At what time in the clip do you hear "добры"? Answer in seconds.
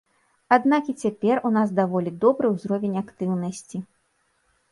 2.25-2.47